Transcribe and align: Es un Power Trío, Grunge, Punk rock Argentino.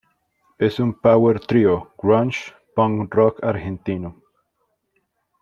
Es 0.57 0.79
un 0.79 0.99
Power 0.99 1.39
Trío, 1.41 1.93
Grunge, 1.95 2.53
Punk 2.75 3.13
rock 3.13 3.43
Argentino. 3.43 4.19